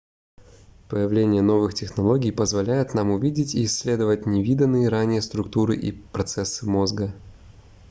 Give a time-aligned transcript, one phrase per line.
[0.89, 7.13] появление новых технологий позволяет нам увидеть и исследовать невиданные ранее структуры и процессы мозга